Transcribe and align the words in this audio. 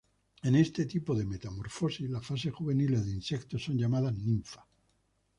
En 0.41 0.55
este 0.55 0.87
tipo 0.87 1.13
de 1.13 1.25
metamorfosis 1.27 2.09
las 2.09 2.25
fases 2.25 2.51
juveniles 2.51 3.05
de 3.05 3.11
insectos 3.11 3.63
son 3.63 3.77
llamadas 3.77 4.17
ninfas. 4.17 4.65